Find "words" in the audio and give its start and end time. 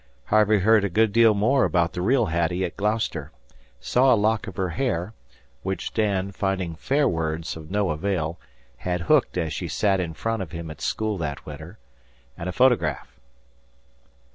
7.07-7.55